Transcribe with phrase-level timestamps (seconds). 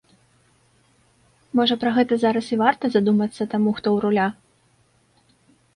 [1.59, 4.27] Можа пра гэта зараз і варта задумацца таму, хто ў руля?